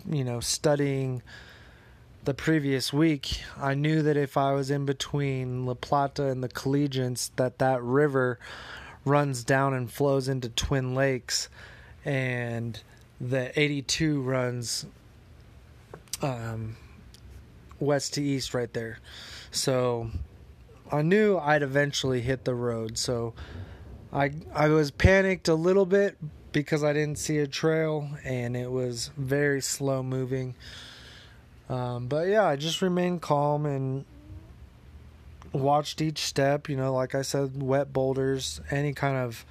you 0.05 0.25
know 0.25 0.41
studying 0.41 1.23
the 2.25 2.35
previous 2.35 2.93
week. 2.93 3.41
I 3.59 3.73
knew 3.73 4.03
that 4.03 4.19
if 4.19 4.37
i 4.37 4.53
was 4.53 4.71
in 4.71 4.85
between 4.85 5.65
la 5.65 5.73
plata 5.73 6.25
and 6.25 6.45
the 6.45 6.51
Collegiates 6.51 7.31
that 7.37 7.61
that 7.61 7.83
river 7.83 8.39
runs 9.05 9.45
down 9.45 9.75
and 9.75 9.91
flows 9.91 10.29
into 10.29 10.49
Twin 10.49 10.95
Lakes, 10.95 11.49
and 12.05 12.81
the 13.21 13.59
82 13.59 14.21
runs 14.21 14.87
um, 16.23 16.77
west 17.79 18.15
to 18.15 18.23
east 18.23 18.55
right 18.55 18.73
there. 18.73 18.99
So 19.51 20.11
I 20.91 21.03
knew 21.03 21.39
I'd 21.39 21.63
eventually 21.63 22.21
hit 22.21 22.45
the 22.45 22.55
road. 22.55 22.99
So 22.99 23.35
I 24.13 24.33
I 24.55 24.69
was 24.69 24.91
panicked 24.91 25.49
a 25.49 25.55
little 25.55 25.87
bit 25.87 26.17
because 26.53 26.85
I 26.85 26.93
didn't 26.93 27.19
see 27.19 27.39
a 27.39 27.47
trail 27.47 28.09
and 28.25 28.57
it 28.57 28.71
was 28.71 29.11
very 29.17 29.63
slow 29.63 30.03
moving. 30.03 30.55
Um, 31.69 32.07
but 32.07 32.29
yeah, 32.29 32.45
I 32.45 32.57
just 32.57 32.83
remained 32.83 33.23
calm 33.23 33.65
and 33.65 34.05
watched 35.53 36.01
each 36.01 36.19
step. 36.19 36.69
You 36.69 36.77
know, 36.77 36.93
like 36.93 37.15
I 37.15 37.23
said, 37.23 37.63
wet 37.63 37.93
boulders, 37.93 38.61
any 38.71 38.93
kind 38.93 39.17
of 39.17 39.45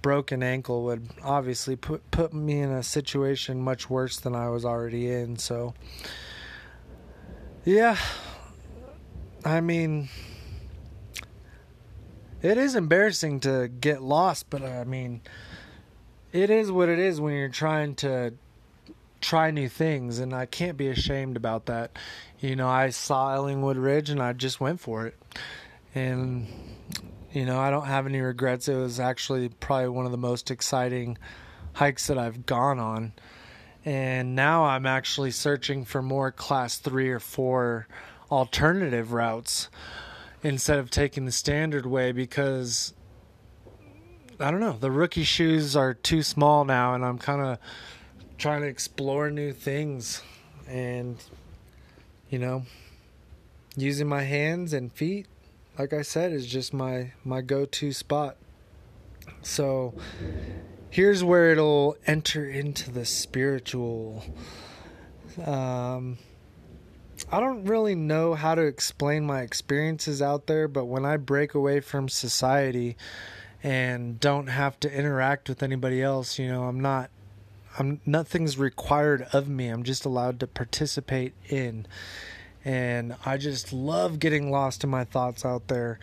broken 0.00 0.42
ankle 0.42 0.84
would 0.84 1.08
obviously 1.24 1.74
put 1.74 2.08
put 2.10 2.32
me 2.32 2.60
in 2.60 2.70
a 2.70 2.82
situation 2.82 3.60
much 3.60 3.90
worse 3.90 4.18
than 4.18 4.34
I 4.34 4.48
was 4.48 4.64
already 4.64 5.10
in. 5.10 5.36
So, 5.38 5.74
yeah, 7.64 7.96
I 9.44 9.60
mean, 9.60 10.08
it 12.42 12.58
is 12.58 12.74
embarrassing 12.74 13.40
to 13.40 13.68
get 13.68 14.02
lost, 14.02 14.46
but 14.50 14.62
I 14.62 14.84
mean, 14.84 15.20
it 16.32 16.50
is 16.50 16.70
what 16.70 16.88
it 16.88 16.98
is 16.98 17.20
when 17.20 17.34
you're 17.34 17.48
trying 17.48 17.94
to 17.96 18.34
try 19.20 19.50
new 19.50 19.68
things, 19.68 20.18
and 20.18 20.32
I 20.32 20.46
can't 20.46 20.76
be 20.76 20.88
ashamed 20.88 21.36
about 21.36 21.66
that. 21.66 21.90
You 22.40 22.54
know, 22.54 22.68
I 22.68 22.90
saw 22.90 23.36
Ellingwood 23.36 23.82
Ridge 23.82 24.10
and 24.10 24.22
I 24.22 24.32
just 24.32 24.60
went 24.60 24.80
for 24.80 25.06
it. 25.06 25.16
And, 25.94 26.46
you 27.32 27.44
know, 27.44 27.58
I 27.58 27.70
don't 27.70 27.86
have 27.86 28.06
any 28.06 28.20
regrets. 28.20 28.68
It 28.68 28.76
was 28.76 29.00
actually 29.00 29.48
probably 29.48 29.88
one 29.88 30.06
of 30.06 30.12
the 30.12 30.18
most 30.18 30.50
exciting 30.50 31.18
hikes 31.72 32.06
that 32.06 32.16
I've 32.16 32.46
gone 32.46 32.78
on. 32.78 33.12
And 33.84 34.36
now 34.36 34.64
I'm 34.64 34.86
actually 34.86 35.32
searching 35.32 35.84
for 35.84 36.00
more 36.00 36.30
class 36.30 36.76
three 36.76 37.08
or 37.08 37.20
four 37.20 37.88
alternative 38.30 39.12
routes 39.12 39.68
instead 40.42 40.78
of 40.78 40.90
taking 40.90 41.24
the 41.24 41.32
standard 41.32 41.86
way 41.86 42.12
because 42.12 42.94
I 44.38 44.52
don't 44.52 44.60
know, 44.60 44.76
the 44.78 44.90
rookie 44.90 45.24
shoes 45.24 45.74
are 45.74 45.94
too 45.94 46.22
small 46.22 46.64
now 46.64 46.94
and 46.94 47.04
I'm 47.04 47.18
kind 47.18 47.40
of 47.40 47.58
trying 48.36 48.60
to 48.60 48.68
explore 48.68 49.30
new 49.30 49.52
things 49.52 50.22
and 50.68 51.16
you 52.28 52.38
know 52.38 52.64
using 53.76 54.08
my 54.08 54.22
hands 54.22 54.72
and 54.72 54.92
feet 54.92 55.26
like 55.78 55.92
I 55.92 56.02
said 56.02 56.32
is 56.32 56.46
just 56.46 56.74
my 56.74 57.12
my 57.24 57.40
go-to 57.40 57.92
spot. 57.92 58.36
So 59.42 59.94
here's 60.90 61.22
where 61.22 61.52
it'll 61.52 61.96
enter 62.06 62.48
into 62.48 62.90
the 62.90 63.04
spiritual. 63.04 64.24
Um 65.46 66.18
I 67.32 67.40
don't 67.40 67.64
really 67.64 67.94
know 67.94 68.34
how 68.34 68.54
to 68.54 68.62
explain 68.62 69.24
my 69.24 69.42
experiences 69.42 70.22
out 70.22 70.46
there, 70.46 70.68
but 70.68 70.84
when 70.84 71.04
I 71.04 71.16
break 71.16 71.54
away 71.54 71.80
from 71.80 72.08
society 72.08 72.96
and 73.62 74.20
don't 74.20 74.46
have 74.46 74.78
to 74.80 74.92
interact 74.92 75.48
with 75.48 75.62
anybody 75.62 76.00
else, 76.00 76.38
you 76.38 76.46
know, 76.48 76.64
I'm 76.64 76.80
not 76.80 77.10
I'm 77.78 78.00
nothing's 78.04 78.58
required 78.58 79.26
of 79.32 79.48
me. 79.48 79.68
I'm 79.68 79.84
just 79.84 80.04
allowed 80.04 80.40
to 80.40 80.46
participate 80.46 81.32
in. 81.48 81.86
And 82.64 83.14
I 83.24 83.36
just 83.36 83.72
love 83.72 84.18
getting 84.18 84.50
lost 84.50 84.82
in 84.82 84.90
my 84.90 85.04
thoughts 85.04 85.44
out 85.44 85.68
there. 85.68 86.00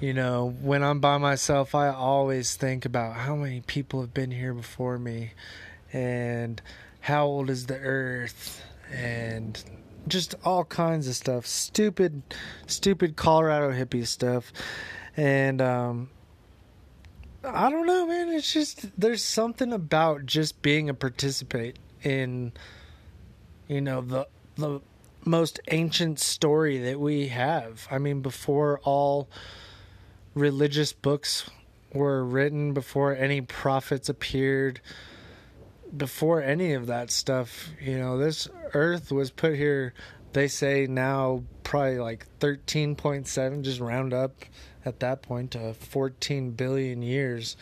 You 0.00 0.14
know, 0.14 0.56
when 0.62 0.82
I'm 0.82 0.98
by 0.98 1.18
myself, 1.18 1.74
I 1.74 1.88
always 1.88 2.56
think 2.56 2.84
about 2.84 3.14
how 3.14 3.36
many 3.36 3.60
people 3.60 4.00
have 4.00 4.14
been 4.14 4.32
here 4.32 4.54
before 4.54 4.98
me 4.98 5.32
and 5.92 6.60
how 7.00 7.26
old 7.26 7.50
is 7.50 7.66
the 7.66 7.78
earth 7.78 8.64
and 8.90 9.62
just 10.08 10.34
all 10.44 10.64
kinds 10.64 11.06
of 11.06 11.14
stuff. 11.14 11.46
Stupid 11.46 12.22
stupid 12.66 13.16
Colorado 13.16 13.70
hippie 13.70 14.06
stuff. 14.06 14.52
And 15.16 15.60
um 15.60 16.08
I 17.44 17.70
don't 17.70 17.86
know, 17.86 18.06
man. 18.06 18.28
It's 18.28 18.52
just 18.52 18.98
there's 18.98 19.22
something 19.22 19.72
about 19.72 20.26
just 20.26 20.62
being 20.62 20.88
a 20.88 20.94
participant 20.94 21.78
in, 22.02 22.52
you 23.68 23.80
know, 23.80 24.00
the 24.00 24.28
the 24.56 24.80
most 25.24 25.60
ancient 25.68 26.20
story 26.20 26.78
that 26.78 27.00
we 27.00 27.28
have. 27.28 27.86
I 27.90 27.98
mean, 27.98 28.20
before 28.20 28.80
all 28.84 29.28
religious 30.34 30.92
books 30.92 31.48
were 31.92 32.24
written, 32.24 32.72
before 32.74 33.14
any 33.14 33.40
prophets 33.40 34.08
appeared, 34.08 34.80
before 35.96 36.42
any 36.42 36.72
of 36.74 36.86
that 36.86 37.10
stuff, 37.10 37.70
you 37.80 37.98
know, 37.98 38.18
this 38.18 38.48
earth 38.74 39.12
was 39.12 39.30
put 39.30 39.54
here, 39.56 39.94
they 40.32 40.48
say 40.48 40.86
now 40.88 41.44
probably 41.62 41.98
like 41.98 42.26
13.7, 42.40 43.62
just 43.62 43.80
round 43.80 44.12
up 44.12 44.32
at 44.84 45.00
that 45.00 45.22
point 45.22 45.52
to 45.52 45.74
14 45.74 46.52
billion 46.52 47.02
years. 47.02 47.56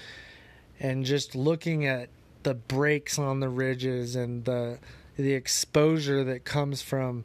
And 0.79 1.05
just 1.05 1.35
looking 1.35 1.87
at 1.87 2.09
the 2.43 2.55
breaks 2.55 3.19
on 3.19 3.41
the 3.41 3.49
ridges 3.49 4.17
and 4.17 4.45
the 4.45 4.79
the 5.17 5.35
exposure 5.35 6.25
that 6.25 6.45
comes 6.45 6.81
from 6.81 7.25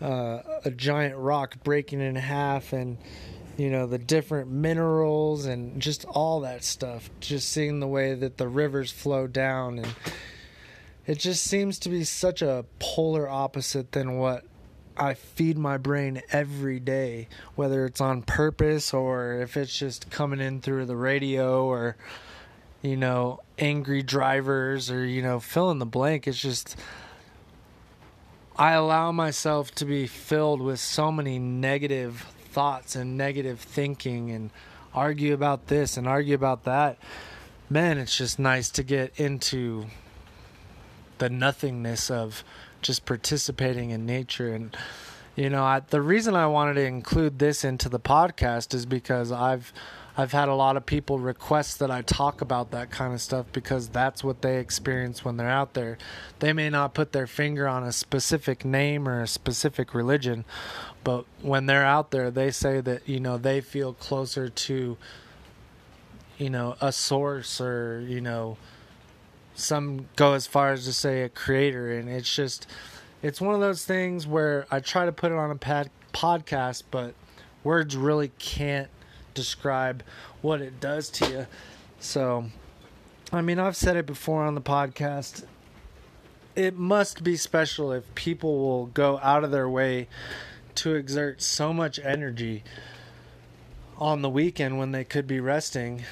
uh, 0.00 0.40
a 0.64 0.70
giant 0.70 1.16
rock 1.16 1.62
breaking 1.62 2.00
in 2.00 2.16
half 2.16 2.72
and 2.72 2.98
you 3.56 3.70
know 3.70 3.86
the 3.86 3.98
different 3.98 4.50
minerals 4.50 5.46
and 5.46 5.80
just 5.80 6.04
all 6.06 6.40
that 6.40 6.64
stuff 6.64 7.10
just 7.20 7.48
seeing 7.48 7.78
the 7.80 7.86
way 7.86 8.14
that 8.14 8.38
the 8.38 8.48
rivers 8.48 8.90
flow 8.90 9.26
down 9.26 9.78
and 9.78 9.94
it 11.06 11.18
just 11.18 11.44
seems 11.44 11.78
to 11.78 11.88
be 11.88 12.02
such 12.02 12.42
a 12.42 12.64
polar 12.78 13.28
opposite 13.28 13.92
than 13.92 14.16
what 14.18 14.44
I 14.96 15.14
feed 15.14 15.56
my 15.58 15.78
brain 15.78 16.22
every 16.30 16.80
day 16.80 17.28
whether 17.54 17.84
it's 17.86 18.00
on 18.00 18.22
purpose 18.22 18.92
or 18.92 19.40
if 19.40 19.56
it's 19.56 19.76
just 19.76 20.10
coming 20.10 20.40
in 20.40 20.60
through 20.60 20.86
the 20.86 20.96
radio 20.96 21.64
or 21.64 21.96
you 22.82 22.96
know 22.96 23.40
angry 23.58 24.02
drivers 24.02 24.90
or 24.90 25.04
you 25.06 25.22
know 25.22 25.40
fill 25.40 25.70
in 25.70 25.78
the 25.78 25.86
blank 25.86 26.26
it's 26.26 26.40
just 26.40 26.76
I 28.56 28.72
allow 28.72 29.12
myself 29.12 29.74
to 29.76 29.84
be 29.84 30.06
filled 30.06 30.60
with 30.60 30.78
so 30.78 31.10
many 31.10 31.38
negative 31.38 32.26
thoughts 32.50 32.94
and 32.94 33.16
negative 33.16 33.60
thinking 33.60 34.30
and 34.30 34.50
argue 34.94 35.32
about 35.32 35.68
this 35.68 35.96
and 35.96 36.06
argue 36.06 36.34
about 36.34 36.64
that. 36.64 36.98
Man, 37.70 37.96
it's 37.96 38.16
just 38.16 38.38
nice 38.38 38.68
to 38.70 38.82
get 38.82 39.18
into 39.18 39.86
the 41.16 41.30
nothingness 41.30 42.10
of 42.10 42.44
just 42.82 43.06
participating 43.06 43.90
in 43.90 44.04
nature 44.04 44.52
and 44.52 44.76
you 45.34 45.48
know, 45.48 45.64
I, 45.64 45.80
the 45.80 46.02
reason 46.02 46.34
I 46.34 46.46
wanted 46.46 46.74
to 46.74 46.84
include 46.84 47.38
this 47.38 47.64
into 47.64 47.88
the 47.88 48.00
podcast 48.00 48.74
is 48.74 48.84
because 48.84 49.32
I've 49.32 49.72
I've 50.14 50.32
had 50.32 50.48
a 50.48 50.54
lot 50.54 50.76
of 50.76 50.84
people 50.84 51.18
request 51.18 51.78
that 51.78 51.90
I 51.90 52.02
talk 52.02 52.42
about 52.42 52.70
that 52.72 52.90
kind 52.90 53.14
of 53.14 53.20
stuff 53.22 53.46
because 53.50 53.88
that's 53.88 54.22
what 54.22 54.42
they 54.42 54.58
experience 54.58 55.24
when 55.24 55.38
they're 55.38 55.48
out 55.48 55.72
there. 55.72 55.96
They 56.40 56.52
may 56.52 56.68
not 56.68 56.92
put 56.92 57.12
their 57.12 57.26
finger 57.26 57.66
on 57.66 57.82
a 57.82 57.92
specific 57.92 58.62
name 58.62 59.08
or 59.08 59.22
a 59.22 59.26
specific 59.26 59.94
religion, 59.94 60.44
but 61.02 61.24
when 61.40 61.64
they're 61.64 61.86
out 61.86 62.10
there, 62.10 62.30
they 62.30 62.50
say 62.50 62.82
that, 62.82 63.08
you 63.08 63.20
know, 63.20 63.38
they 63.38 63.62
feel 63.62 63.94
closer 63.94 64.50
to, 64.50 64.98
you 66.36 66.50
know, 66.50 66.76
a 66.82 66.92
source 66.92 67.58
or, 67.58 68.04
you 68.06 68.20
know, 68.20 68.58
some 69.54 70.08
go 70.16 70.34
as 70.34 70.46
far 70.46 70.72
as 70.72 70.84
to 70.84 70.92
say 70.92 71.22
a 71.22 71.28
creator. 71.28 71.92
And 71.92 72.08
it's 72.08 72.34
just, 72.34 72.66
it's 73.22 73.40
one 73.40 73.54
of 73.54 73.60
those 73.60 73.84
things 73.84 74.26
where 74.26 74.66
I 74.70 74.80
try 74.80 75.04
to 75.06 75.12
put 75.12 75.32
it 75.32 75.38
on 75.38 75.50
a 75.50 75.56
pad, 75.56 75.90
podcast, 76.12 76.84
but 76.90 77.14
words 77.64 77.96
really 77.96 78.32
can't 78.38 78.88
describe 79.34 80.02
what 80.40 80.60
it 80.60 80.80
does 80.80 81.08
to 81.10 81.30
you. 81.30 81.46
So, 82.00 82.46
I 83.32 83.40
mean, 83.40 83.58
I've 83.58 83.76
said 83.76 83.96
it 83.96 84.06
before 84.06 84.42
on 84.42 84.54
the 84.54 84.60
podcast. 84.60 85.44
It 86.54 86.76
must 86.76 87.24
be 87.24 87.36
special 87.36 87.92
if 87.92 88.14
people 88.14 88.58
will 88.58 88.86
go 88.86 89.18
out 89.22 89.44
of 89.44 89.50
their 89.50 89.68
way 89.68 90.08
to 90.74 90.94
exert 90.94 91.40
so 91.40 91.72
much 91.72 91.98
energy 91.98 92.62
on 93.98 94.22
the 94.22 94.28
weekend 94.28 94.78
when 94.78 94.92
they 94.92 95.04
could 95.04 95.26
be 95.26 95.40
resting 95.40 96.04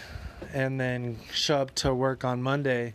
and 0.53 0.81
then 0.81 1.19
show 1.33 1.59
up 1.59 1.75
to 1.75 1.95
work 1.95 2.25
on 2.25 2.43
Monday, 2.43 2.95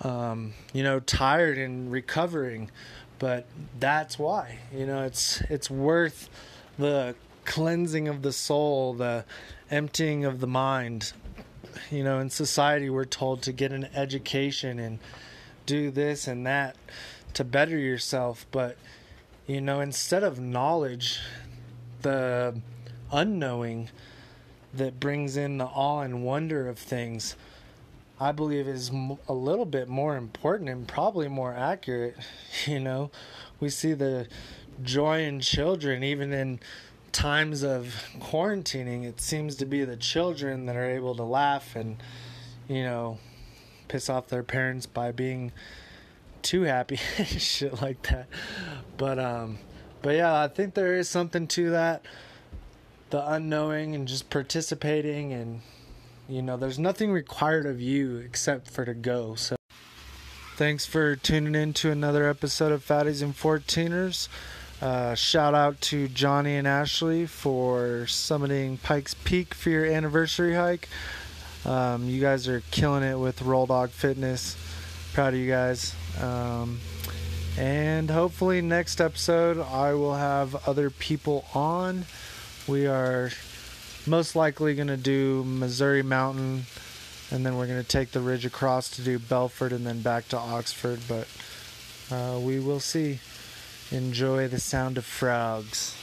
um, 0.00 0.54
you 0.72 0.82
know, 0.82 1.00
tired 1.00 1.58
and 1.58 1.92
recovering. 1.92 2.70
But 3.18 3.46
that's 3.78 4.18
why, 4.18 4.58
you 4.74 4.86
know, 4.86 5.04
it's 5.04 5.40
it's 5.42 5.70
worth 5.70 6.28
the 6.78 7.14
cleansing 7.44 8.08
of 8.08 8.22
the 8.22 8.32
soul, 8.32 8.94
the 8.94 9.24
emptying 9.70 10.24
of 10.24 10.40
the 10.40 10.46
mind. 10.46 11.12
You 11.90 12.04
know, 12.04 12.18
in 12.18 12.30
society, 12.30 12.90
we're 12.90 13.04
told 13.04 13.42
to 13.42 13.52
get 13.52 13.72
an 13.72 13.88
education 13.94 14.78
and 14.78 14.98
do 15.66 15.90
this 15.90 16.26
and 16.26 16.46
that 16.46 16.76
to 17.34 17.44
better 17.44 17.78
yourself. 17.78 18.46
But, 18.50 18.76
you 19.46 19.60
know, 19.60 19.80
instead 19.80 20.22
of 20.22 20.40
knowledge, 20.40 21.20
the 22.02 22.60
unknowing 23.12 23.90
that 24.74 24.98
brings 24.98 25.36
in 25.36 25.58
the 25.58 25.66
awe 25.66 26.00
and 26.00 26.24
wonder 26.24 26.68
of 26.68 26.78
things, 26.78 27.36
I 28.22 28.30
believe 28.30 28.68
is 28.68 28.90
a 29.28 29.32
little 29.32 29.64
bit 29.64 29.88
more 29.88 30.16
important 30.16 30.70
and 30.70 30.86
probably 30.86 31.28
more 31.28 31.54
accurate. 31.54 32.16
You 32.66 32.78
know, 32.78 33.10
we 33.58 33.70
see 33.70 33.94
the 33.94 34.28
joy 34.82 35.22
in 35.22 35.40
children, 35.40 36.04
even 36.04 36.32
in 36.32 36.60
times 37.10 37.64
of 37.64 37.94
quarantining, 38.20 39.04
it 39.04 39.20
seems 39.20 39.56
to 39.56 39.66
be 39.66 39.84
the 39.84 39.96
children 39.96 40.66
that 40.66 40.76
are 40.76 40.88
able 40.88 41.16
to 41.16 41.24
laugh 41.24 41.74
and, 41.74 41.96
you 42.68 42.84
know, 42.84 43.18
piss 43.88 44.08
off 44.08 44.28
their 44.28 44.44
parents 44.44 44.86
by 44.86 45.10
being 45.10 45.50
too 46.42 46.62
happy, 46.62 46.96
shit 47.24 47.82
like 47.82 48.02
that. 48.02 48.28
But 48.96 49.18
um, 49.18 49.58
but 50.00 50.14
yeah, 50.14 50.40
I 50.42 50.46
think 50.46 50.74
there 50.74 50.94
is 50.94 51.08
something 51.08 51.48
to 51.48 51.70
that, 51.70 52.04
the 53.10 53.28
unknowing 53.28 53.94
and 53.96 54.06
just 54.06 54.30
participating, 54.30 55.32
and 55.32 55.62
you 56.28 56.42
know, 56.42 56.56
there's 56.56 56.78
nothing 56.78 57.12
required 57.12 57.66
of 57.66 57.80
you 57.80 58.16
except 58.18 58.70
for 58.70 58.84
to 58.84 58.94
go. 58.94 59.34
So. 59.34 59.56
Thanks 60.56 60.86
for 60.86 61.16
tuning 61.16 61.54
in 61.54 61.72
to 61.74 61.90
another 61.90 62.28
episode 62.28 62.72
of 62.72 62.86
Fatties 62.86 63.22
and 63.22 63.34
Fourteeners. 63.34 64.28
Uh, 64.80 65.14
shout 65.14 65.54
out 65.54 65.80
to 65.80 66.08
Johnny 66.08 66.56
and 66.56 66.66
Ashley 66.66 67.24
for 67.24 68.04
summiting 68.06 68.82
Pikes 68.82 69.14
Peak 69.14 69.54
for 69.54 69.70
your 69.70 69.86
anniversary 69.86 70.54
hike. 70.54 70.88
Um, 71.64 72.08
you 72.08 72.20
guys 72.20 72.48
are 72.48 72.62
killing 72.70 73.04
it 73.04 73.16
with 73.16 73.42
Roll 73.42 73.66
Dog 73.66 73.90
Fitness. 73.90 74.56
Proud 75.14 75.34
of 75.34 75.40
you 75.40 75.48
guys. 75.48 75.94
Um, 76.20 76.80
and 77.56 78.10
hopefully, 78.10 78.60
next 78.60 79.00
episode, 79.00 79.58
I 79.60 79.94
will 79.94 80.14
have 80.14 80.68
other 80.68 80.90
people 80.90 81.44
on. 81.54 82.06
We 82.66 82.86
are 82.86 83.30
most 84.06 84.34
likely 84.36 84.74
going 84.74 84.88
to 84.88 84.96
do 84.96 85.44
Missouri 85.44 86.02
Mountain, 86.02 86.64
and 87.30 87.46
then 87.46 87.56
we're 87.56 87.66
going 87.66 87.82
to 87.82 87.88
take 87.88 88.10
the 88.10 88.20
ridge 88.20 88.44
across 88.44 88.90
to 88.96 89.02
do 89.02 89.18
Belford 89.18 89.72
and 89.72 89.86
then 89.86 90.02
back 90.02 90.28
to 90.28 90.38
Oxford. 90.38 91.00
But 91.08 91.28
uh, 92.14 92.38
we 92.38 92.60
will 92.60 92.80
see. 92.80 93.20
Enjoy 93.90 94.48
the 94.48 94.58
sound 94.58 94.96
of 94.96 95.04
frogs. 95.04 96.01